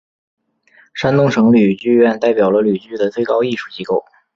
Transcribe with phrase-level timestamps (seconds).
[0.95, 4.03] 山东省吕剧院代表了吕剧的最高艺术机构。